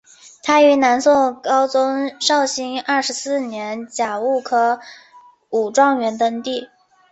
[0.41, 4.79] 他于南宋高宗绍兴二十四年甲戌科
[5.51, 6.69] 武状元登第。